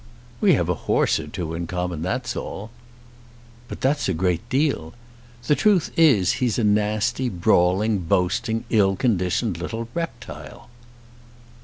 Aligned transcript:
"We 0.39 0.55
have 0.55 0.67
a 0.67 0.73
horse 0.89 1.19
or 1.19 1.27
two 1.27 1.53
in 1.53 1.67
common; 1.67 2.01
that's 2.01 2.35
all." 2.35 2.71
"But 3.67 3.81
that 3.81 3.99
is 3.99 4.09
a 4.09 4.15
great 4.15 4.41
deal. 4.49 4.95
The 5.45 5.53
truth 5.53 5.91
is 5.95 6.31
he's 6.41 6.57
a 6.57 6.63
nasty, 6.63 7.29
brawling, 7.29 7.99
boasting, 7.99 8.63
ill 8.71 8.95
conditioned 8.95 9.59
little 9.59 9.89
reptile." 9.93 10.69